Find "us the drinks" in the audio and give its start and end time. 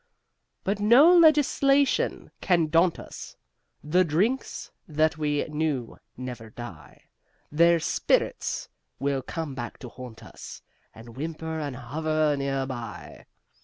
2.97-4.71